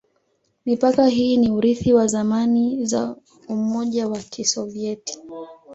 [0.65, 3.15] Mipaka hii ni urithi wa zamani za
[3.47, 5.19] Umoja wa Kisovyeti.